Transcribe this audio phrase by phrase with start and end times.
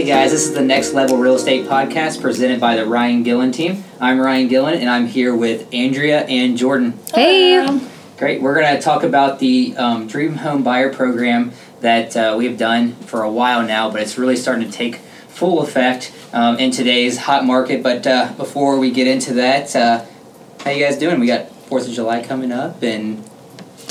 [0.00, 3.52] Hey guys, this is the Next Level Real Estate Podcast presented by the Ryan Gillen
[3.52, 3.84] team.
[4.00, 6.98] I'm Ryan Gillen and I'm here with Andrea and Jordan.
[7.12, 7.80] Hey.
[8.16, 8.40] Great.
[8.40, 11.52] We're going to talk about the um, Dream Home Buyer Program
[11.82, 14.96] that uh, we have done for a while now, but it's really starting to take
[15.28, 17.82] full effect um, in today's hot market.
[17.82, 20.06] But uh, before we get into that, uh,
[20.64, 21.20] how you guys doing?
[21.20, 23.22] We got Fourth of July coming up, and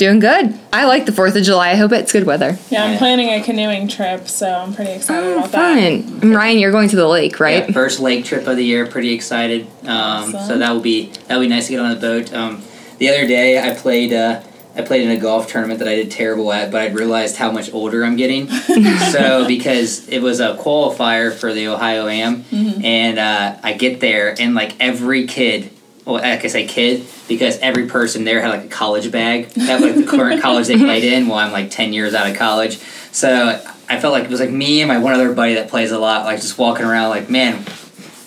[0.00, 0.58] Doing good.
[0.72, 1.72] I like the 4th of July.
[1.72, 2.56] I hope it's good weather.
[2.70, 6.02] Yeah, I'm planning a canoeing trip, so I'm pretty excited Oh, about that.
[6.04, 6.30] fun.
[6.32, 7.66] Ryan, you're going to the lake, right?
[7.68, 8.86] yeah, first lake trip of the year.
[8.86, 9.66] Pretty excited.
[9.86, 12.32] Um, so that will be that will be nice to get on the boat.
[12.32, 12.62] Um,
[12.96, 14.14] the other day, I played.
[14.14, 14.40] Uh,
[14.74, 17.52] I played in a golf tournament that I did terrible at, but I realized how
[17.52, 18.48] much older I'm getting.
[19.12, 24.34] so because it was a qualifier for the Ohio Am, and uh, I get there
[24.40, 25.70] and like every kid,
[26.04, 29.80] well, like I say kid because every person there had like a college bag that
[29.80, 31.28] was like the current college they played in.
[31.28, 32.78] While I'm like ten years out of college,
[33.12, 35.90] so I felt like it was like me and my one other buddy that plays
[35.92, 37.64] a lot, like just walking around like man.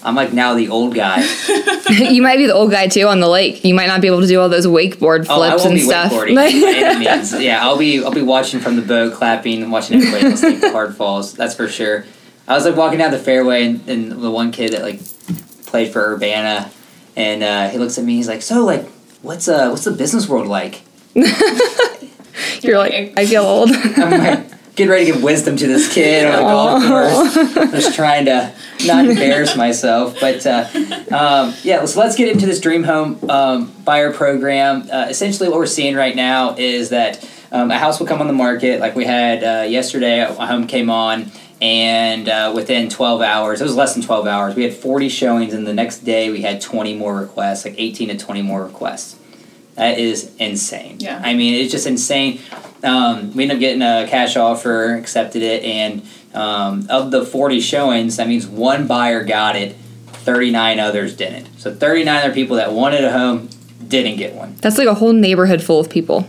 [0.06, 1.22] I'm like now the old guy.
[1.90, 3.64] you might be the old guy too on the lake.
[3.64, 5.74] You might not be able to do all those wakeboard Oh, I flips won't and
[5.76, 6.12] be stuff.
[6.12, 7.34] wakeboarding by any means.
[7.42, 10.62] Yeah, I'll be I'll be watching from the boat, clapping, and watching everybody else take
[10.74, 11.34] hard falls.
[11.34, 12.04] That's for sure.
[12.50, 15.00] I was like walking down the fairway, and, and the one kid that like
[15.68, 16.70] played for Urbana,
[17.16, 18.16] and uh, he looks at me.
[18.16, 18.88] He's like, "So, like,
[19.22, 20.82] what's uh what's the business world like?"
[22.62, 23.72] you're like, I feel old.
[23.74, 27.72] I'm like, getting ready to give wisdom to this kid on the golf course.
[27.72, 28.54] Just trying to
[28.86, 30.20] not embarrass myself.
[30.20, 30.68] But uh,
[31.12, 34.90] um, yeah, so let's get into this dream home um, buyer program.
[34.92, 38.28] Uh, essentially, what we're seeing right now is that um, a house will come on
[38.28, 38.80] the market.
[38.80, 41.32] Like we had uh, yesterday, a home came on.
[41.64, 45.54] And uh, within 12 hours, it was less than 12 hours, we had 40 showings,
[45.54, 49.18] and the next day we had 20 more requests, like 18 to 20 more requests.
[49.76, 50.98] That is insane.
[51.00, 51.22] Yeah.
[51.24, 52.42] I mean, it's just insane.
[52.84, 57.62] Um, we ended up getting a cash offer, accepted it, and um, of the 40
[57.62, 59.78] showings, that means one buyer got it,
[60.08, 61.48] 39 others didn't.
[61.62, 63.48] So 39 other people that wanted a home
[63.88, 64.58] didn't get one.
[64.60, 66.28] That's like a whole neighborhood full of people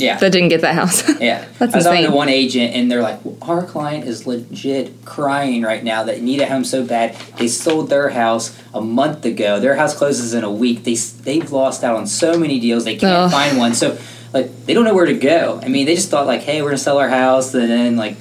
[0.00, 0.16] Yeah.
[0.16, 1.08] that didn't get that house.
[1.20, 5.04] Yeah, That's I was talking to one agent, and they're like, "Our client is legit
[5.04, 6.04] crying right now.
[6.04, 7.14] That need a home so bad.
[7.36, 9.60] They sold their house a month ago.
[9.60, 10.84] Their house closes in a week.
[10.84, 12.84] They, they've lost out on so many deals.
[12.84, 13.74] They can't find one.
[13.74, 13.98] So
[14.32, 15.60] like they don't know where to go.
[15.62, 18.16] I mean, they just thought like, hey, we're gonna sell our house, and then like,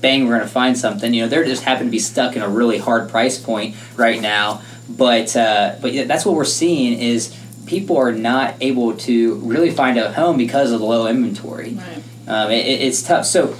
[0.00, 1.12] bang, we're gonna find something.
[1.12, 4.20] You know, they're just happen to be stuck in a really hard price point right
[4.20, 4.62] now.
[4.88, 7.36] But uh, but yeah, that's what we're seeing is."
[7.66, 11.74] People are not able to really find a home because of the low inventory.
[11.74, 12.02] Right.
[12.28, 13.26] Um, it, it- it's tough.
[13.26, 13.54] So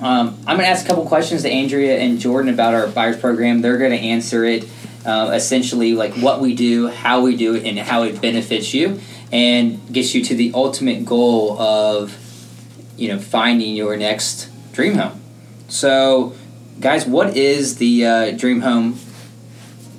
[0.00, 3.16] um, I'm going to ask a couple questions to Andrea and Jordan about our buyers
[3.18, 3.60] program.
[3.62, 4.68] They're going to answer it
[5.06, 9.00] uh, essentially like what we do, how we do it, and how it benefits you
[9.30, 12.16] and gets you to the ultimate goal of
[12.98, 15.20] you know finding your next dream home.
[15.68, 16.34] So,
[16.80, 18.98] guys, what is the uh, dream home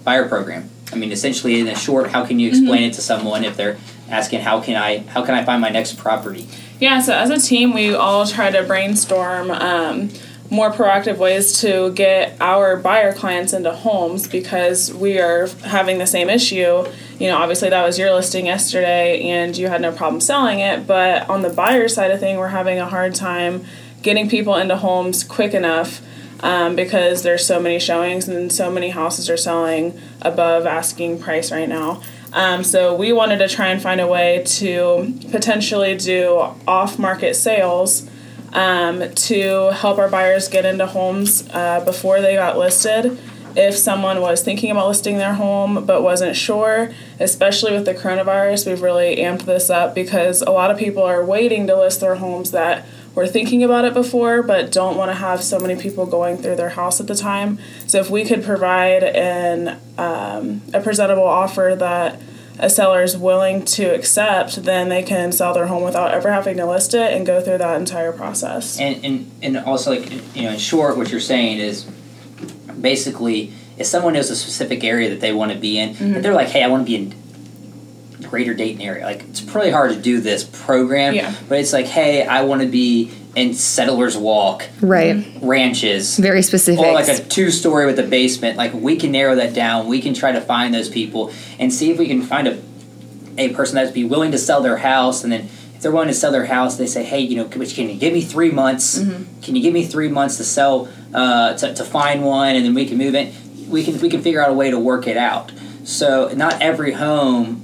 [0.04, 0.70] buyer program?
[0.94, 3.78] I mean, essentially, in a short, how can you explain it to someone if they're
[4.10, 6.48] asking how can I how can I find my next property?
[6.80, 10.10] Yeah, so as a team, we all try to brainstorm um,
[10.50, 16.06] more proactive ways to get our buyer clients into homes because we are having the
[16.06, 16.86] same issue.
[17.20, 20.86] You know, obviously that was your listing yesterday and you had no problem selling it,
[20.86, 23.66] but on the buyer side of thing, we're having a hard time
[24.04, 26.02] getting people into homes quick enough
[26.44, 31.52] um, because there's so many showings and so many houses are selling above asking price
[31.52, 32.04] right now.
[32.34, 38.10] Um, so we wanted to try and find a way to potentially do off-market sales
[38.52, 43.18] um, to help our buyers get into homes uh, before they got listed.
[43.56, 48.68] If someone was thinking about listing their home but wasn't sure, especially with the coronavirus,
[48.68, 52.16] we've really amped this up because a lot of people are waiting to list their
[52.16, 52.84] homes that
[53.16, 56.56] were thinking about it before but don't want to have so many people going through
[56.56, 57.60] their house at the time.
[57.88, 62.20] So if we could provide an um, a presentable offer that
[62.60, 66.56] a seller is willing to accept, then they can sell their home without ever having
[66.58, 68.80] to list it and go through that entire process.
[68.80, 71.86] And, and and also like you know in short what you're saying is
[72.80, 76.22] basically if someone knows a specific area that they want to be in Mm-hmm.
[76.22, 77.16] they're like hey I want to be in
[78.22, 81.34] greater Dayton area like it's pretty hard to do this program Yeah.
[81.50, 85.26] but it's like hey I want to be in Settlers Walk right.
[85.42, 86.80] ranches Very specific.
[86.86, 90.02] or like a two story with a basement like we can narrow that down we
[90.02, 92.62] can try to find those people and see if we can find a
[93.38, 95.42] a person that'd be willing to sell their house and then
[95.76, 97.96] if they're willing to sell their house they say hey you know can, can you
[97.96, 99.00] give me three months
[99.42, 102.74] can you give me three months to sell uh, to, to find one and then
[102.76, 103.34] we can move in
[103.70, 105.52] we can we can figure out a way to work it out
[105.84, 107.63] so not every home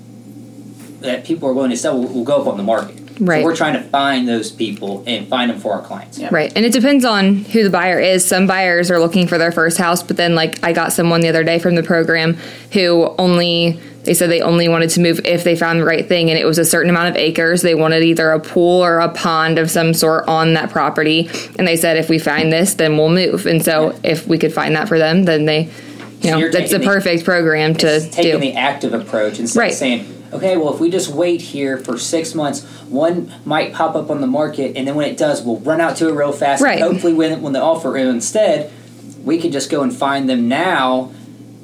[1.02, 3.42] that people are willing to sell will, will go up on the market Right.
[3.42, 6.18] So we're trying to find those people and find them for our clients.
[6.18, 6.30] Yeah.
[6.32, 6.52] Right.
[6.56, 8.24] And it depends on who the buyer is.
[8.26, 11.28] Some buyers are looking for their first house, but then like I got someone the
[11.28, 12.36] other day from the program
[12.72, 16.30] who only they said they only wanted to move if they found the right thing
[16.30, 17.62] and it was a certain amount of acres.
[17.62, 21.30] They wanted either a pool or a pond of some sort on that property.
[21.58, 23.46] And they said if we find this, then we'll move.
[23.46, 25.70] And so if we could find that for them, then they
[26.22, 28.40] you know, that's the taking the- perfect program to It's taking do.
[28.40, 29.72] the active approach instead Right.
[29.72, 33.96] of saying, okay, well, if we just wait here for six months, one might pop
[33.96, 36.32] up on the market, and then when it does, we'll run out to it real
[36.32, 36.62] fast.
[36.64, 36.80] Right.
[36.82, 38.72] Hopefully, when when the offer instead,
[39.24, 41.12] we could just go and find them now,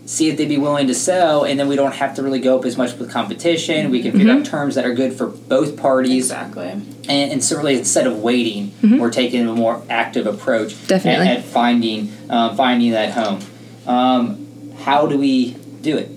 [0.05, 2.59] see if they'd be willing to sell, and then we don't have to really go
[2.59, 3.89] up as much with competition.
[3.91, 4.39] We can figure Mm-hmm.
[4.39, 6.25] out terms that are good for both parties.
[6.31, 6.67] Exactly.
[6.67, 10.87] And, and so, really, instead of waiting, we're taking a more active approach Mm-hmm.
[10.87, 11.27] Definitely.
[11.27, 13.39] At, at finding um, finding that home.
[13.87, 16.09] Um, how do we do it?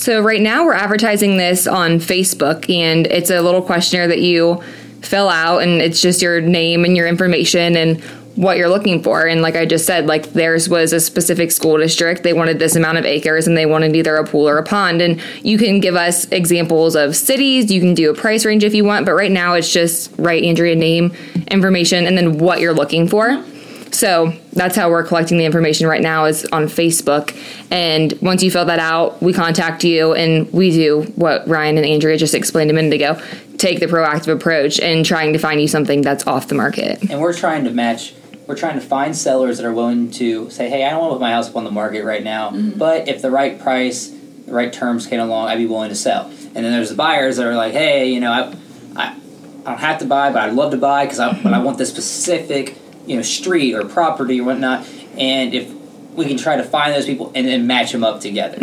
[0.00, 4.62] So right now we're advertising this on Facebook and it's a little questionnaire that you
[5.02, 8.02] fill out and it's just your name and your information and
[8.34, 9.26] what you're looking for.
[9.26, 12.22] And like I just said like theirs was a specific school district.
[12.22, 15.02] They wanted this amount of acres and they wanted either a pool or a pond.
[15.02, 17.70] And you can give us examples of cities.
[17.70, 20.44] You can do a price range if you want but right now it's just write
[20.44, 21.12] Andrea name
[21.48, 23.44] information and then what you're looking for
[23.92, 27.36] so that's how we're collecting the information right now is on Facebook.
[27.70, 31.86] And once you fill that out, we contact you and we do what Ryan and
[31.86, 33.20] Andrea just explained a minute ago.
[33.58, 37.10] Take the proactive approach and trying to find you something that's off the market.
[37.10, 38.14] and we're trying to match
[38.46, 41.14] we're trying to find sellers that are willing to say hey i don't want to
[41.14, 42.76] put my house up on the market right now mm-hmm.
[42.76, 46.24] but if the right price the right terms came along i'd be willing to sell
[46.26, 48.52] and then there's the buyers that are like hey you know i,
[48.96, 49.16] I,
[49.64, 51.78] I don't have to buy but i'd love to buy because I, but I want
[51.78, 52.79] this specific
[53.10, 54.86] you know street or property or whatnot
[55.18, 55.70] and if
[56.14, 58.58] we can try to find those people and then match them up together.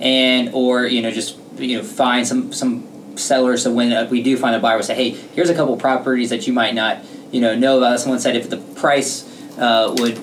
[0.00, 2.86] And or you know just you know find some some
[3.16, 5.76] sellers so when uh, we do find a buyer we say hey here's a couple
[5.76, 7.98] properties that you might not you know know about.
[8.00, 9.26] Someone said if the price
[9.58, 10.18] uh, would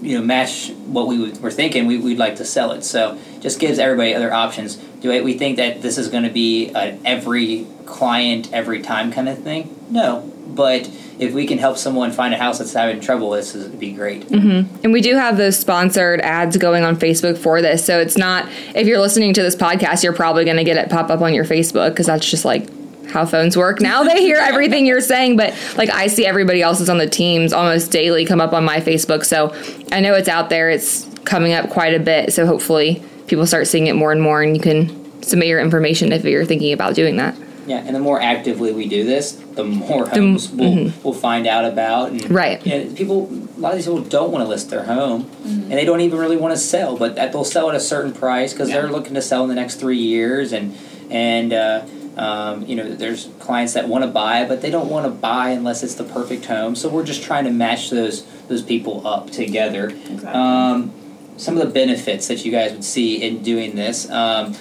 [0.00, 2.84] you know match what we would, were thinking we, we'd like to sell it.
[2.84, 4.76] So just gives everybody other options.
[4.76, 9.12] Do we, we think that this is going to be an every client every time
[9.12, 9.74] kind of thing?
[9.90, 10.30] No.
[10.46, 13.92] But if we can help someone find a house that's having trouble this would be
[13.92, 14.72] great mm-hmm.
[14.84, 17.84] And we do have those sponsored ads going on Facebook for this.
[17.84, 20.90] So it's not, if you're listening to this podcast, you're probably going to get it
[20.90, 22.68] pop up on your Facebook because that's just like
[23.08, 23.80] how phones work.
[23.80, 27.52] Now they hear everything you're saying, but like I see everybody else's on the teams
[27.52, 29.24] almost daily come up on my Facebook.
[29.24, 29.54] So
[29.92, 30.70] I know it's out there.
[30.70, 32.32] It's coming up quite a bit.
[32.32, 36.12] So hopefully people start seeing it more and more and you can submit your information
[36.12, 37.36] if you're thinking about doing that.
[37.66, 41.64] Yeah, and the more actively we do this, the more homes we'll, we'll find out
[41.64, 42.10] about.
[42.10, 42.34] And, mm-hmm.
[42.34, 42.66] Right.
[42.66, 45.84] Yeah, people, a lot of these people don't want to list their home, and they
[45.84, 48.68] don't even really want to sell, but that they'll sell at a certain price because
[48.68, 48.80] Yeah.
[48.80, 50.76] they're looking to sell in the next three years, and
[51.10, 51.84] and uh,
[52.16, 55.50] um, you know, there's clients that want to buy, but they don't want to buy
[55.50, 56.74] unless it's the perfect home.
[56.74, 59.88] So we're just trying to match those those people up together.
[59.88, 60.28] Exactly.
[60.28, 60.92] Um,
[61.36, 64.10] some of the benefits that you guys would see in doing this.
[64.10, 64.54] Um,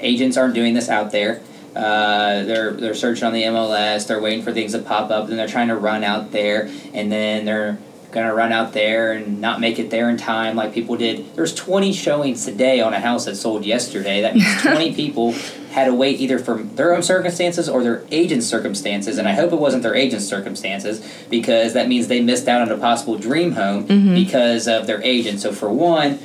[0.00, 1.40] agents aren't doing this out there.
[1.76, 4.06] Uh, they're they're searching on the MLS.
[4.06, 7.12] They're waiting for things to pop up, and they're trying to run out there, and
[7.12, 7.78] then they're
[8.12, 11.34] gonna run out there and not make it there in time, like people did.
[11.34, 14.22] There's 20 showings today on a house that sold yesterday.
[14.22, 15.32] That means 20 people
[15.72, 19.52] had to wait either for their own circumstances or their agent's circumstances, and I hope
[19.52, 23.52] it wasn't their agent's circumstances because that means they missed out on a possible dream
[23.52, 23.84] home
[24.14, 25.40] because of their agent.
[25.40, 26.18] So for one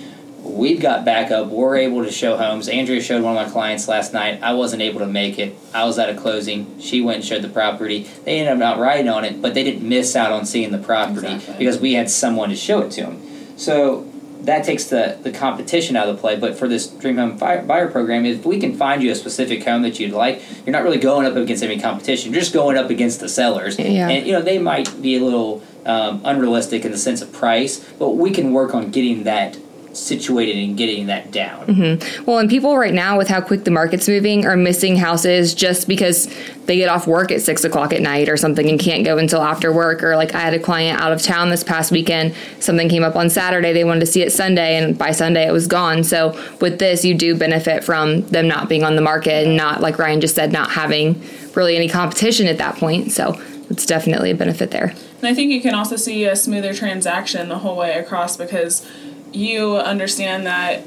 [0.44, 1.48] we've got backup.
[1.48, 2.68] We're able to show homes.
[2.68, 4.42] Andrea showed one of my clients last night.
[4.42, 5.56] I wasn't able to make it.
[5.74, 6.80] I was at a closing.
[6.80, 8.04] She went and showed the property.
[8.26, 10.78] They ended up not writing on it, but they didn't miss out on seeing the
[10.80, 11.56] property Exactly.
[11.58, 13.22] because we had someone to show it to them.
[13.58, 14.08] So
[14.42, 16.36] that takes the, the competition out of the play.
[16.40, 19.64] But for this Dream Home Buyer, buyer program, if we can find you a specific
[19.64, 22.32] home that you'd like, you're not really going up against any competition.
[22.34, 23.78] You're just going up against the sellers.
[23.78, 24.10] Yeah.
[24.10, 27.80] And you know they might be a little um, unrealistic in the sense of price,
[28.00, 29.58] but we can work on getting that
[29.94, 31.68] situated and getting that down.
[31.68, 32.26] Mm-hmm.
[32.26, 35.88] Well, and people right now, with how quick the market's moving, are missing houses just
[35.88, 36.34] because
[36.66, 39.42] they get off work at six o'clock at night or something and can't go until
[39.42, 40.04] after work.
[40.04, 42.34] Or like I had a client out of town this past weekend.
[42.60, 43.74] Something came up on Saturday.
[43.74, 46.04] They wanted to see it Sunday, and by Sunday it was gone.
[46.04, 49.82] So with this, you do benefit from them not being on the market and not,
[49.82, 51.22] like Ryan just said, not having
[51.56, 53.12] really any competition at that point.
[53.12, 54.94] So it's definitely a benefit there.
[55.18, 58.90] And I think you can also see a smoother transaction the whole way across because
[59.32, 60.84] you understand that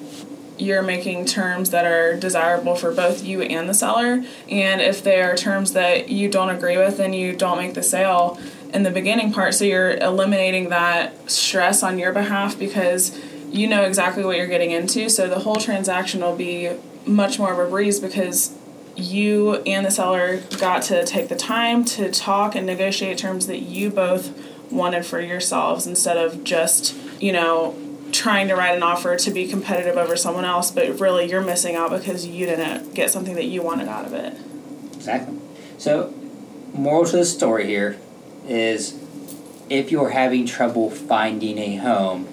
[0.58, 4.24] you're making terms that are desirable for both you and the seller.
[4.48, 7.82] And if there are terms that you don't agree with, then you don't make the
[7.82, 8.38] sale
[8.72, 9.54] in the beginning part.
[9.54, 13.18] So you're eliminating that stress on your behalf because
[13.50, 15.08] you know exactly what you're getting into.
[15.08, 16.70] So the whole transaction will be
[17.06, 18.56] much more of a breeze because
[18.96, 23.60] you and the seller got to take the time to talk and negotiate terms that
[23.60, 24.32] you both
[24.70, 27.76] wanted for yourselves instead of just, you know,
[28.24, 31.76] trying to write an offer to be competitive over someone else, but really you're missing
[31.76, 34.34] out because you didn't get something that you wanted out of it.
[34.94, 35.38] Exactly.
[35.76, 36.14] So,
[36.72, 37.98] moral to the story here
[38.48, 38.98] is
[39.68, 42.26] if you're having trouble finding a home,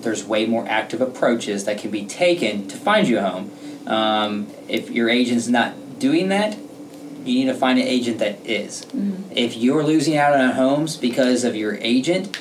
[0.00, 3.52] there's way more active approaches that can be taken to find you a home.
[3.86, 6.58] Um, if your agent's not doing that,
[7.24, 8.84] you need to find an agent that is.
[8.86, 9.30] Mm-hmm.
[9.30, 12.36] If you're losing out on homes because of your agent,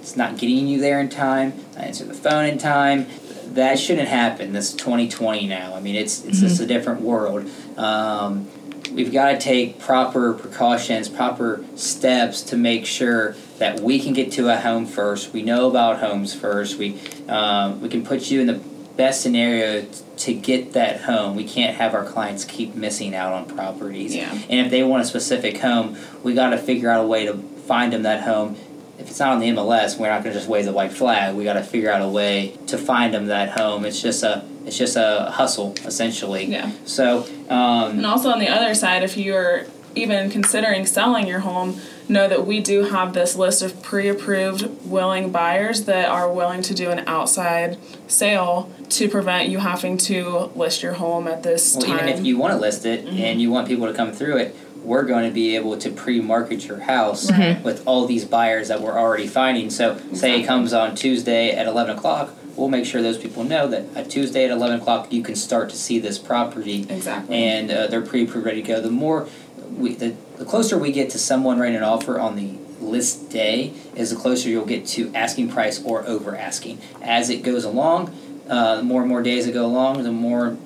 [0.00, 3.06] it's not getting you there in time, not answer the phone in time,
[3.54, 4.52] that shouldn't happen.
[4.52, 5.74] This 2020 now.
[5.74, 6.46] I mean, it's it's mm-hmm.
[6.48, 7.48] just a different world.
[7.76, 8.48] Um,
[8.92, 14.32] we've got to take proper precautions, proper steps to make sure that we can get
[14.32, 15.32] to a home first.
[15.32, 16.78] We know about homes first.
[16.78, 18.60] We um, we can put you in the
[18.96, 21.36] best scenario to get that home.
[21.36, 24.14] We can't have our clients keep missing out on properties.
[24.14, 24.30] Yeah.
[24.32, 27.34] And if they want a specific home, we got to figure out a way to
[27.34, 28.56] find them that home.
[29.04, 31.36] If it's not on the MLS, we're not going to just wave the white flag.
[31.36, 33.84] We got to figure out a way to find them that home.
[33.84, 36.46] It's just a it's just a hustle essentially.
[36.46, 36.72] Yeah.
[36.86, 37.24] So.
[37.50, 42.26] Um, and also on the other side, if you're even considering selling your home, know
[42.28, 46.90] that we do have this list of pre-approved willing buyers that are willing to do
[46.90, 51.98] an outside sale to prevent you having to list your home at this well, time.
[51.98, 53.18] Even if you want to list it mm-hmm.
[53.18, 56.66] and you want people to come through it, we're going to be able to pre-market
[56.66, 57.62] your house right.
[57.64, 59.70] with all these buyers that we're already finding.
[59.70, 60.18] So, exactly.
[60.18, 63.84] say it comes on Tuesday at eleven o'clock we'll make sure those people know that
[63.94, 66.86] a Tuesday at 11 o'clock you can start to see this property.
[66.88, 67.36] Exactly.
[67.36, 68.80] And uh, they're pre approved ready to go.
[68.80, 69.28] The more
[69.70, 73.72] we, the, the closer we get to someone writing an offer on the list day,
[73.96, 76.78] is the closer you'll get to asking price or over asking.
[77.02, 78.14] As it goes along,
[78.48, 80.56] uh, the more and more days that go along, the more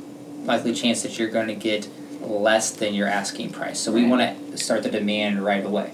[0.44, 1.88] likely chance that you're going to get
[2.28, 3.80] less than your asking price.
[3.80, 5.92] So we want to start the demand right away.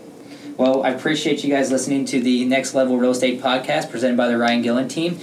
[0.56, 4.28] Well, I appreciate you guys listening to the Next Level Real Estate podcast presented by
[4.28, 5.18] the Ryan Gillen team.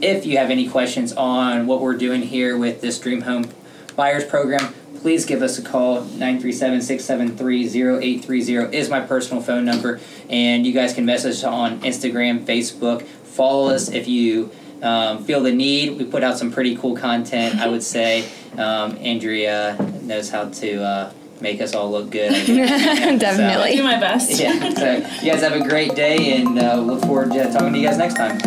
[0.00, 3.50] If you have any questions on what we're doing here with this Dream Home
[3.96, 6.02] Buyers Program, please give us a call.
[6.02, 9.98] 937-673-0830 is my personal phone number.
[10.28, 13.02] And you guys can message on Instagram, Facebook.
[13.02, 14.52] Follow us if you
[14.82, 17.60] um, feel the need, we put out some pretty cool content.
[17.60, 22.30] I would say um, Andrea knows how to uh, make us all look good.
[22.46, 24.40] Definitely, so, do my best.
[24.40, 24.74] yeah.
[24.74, 27.86] So you guys have a great day, and uh, look forward to talking to you
[27.86, 28.38] guys next time.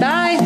[0.00, 0.36] Bye.